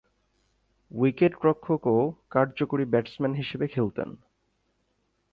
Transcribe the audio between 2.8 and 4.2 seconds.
Batsman হিসেবে খেলতেন।